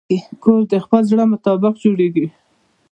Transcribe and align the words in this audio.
کور 0.43 0.61
د 0.71 0.73
خپل 0.83 1.01
زړه 1.11 1.23
مطابق 1.33 1.73
جوړېږي. 1.83 2.25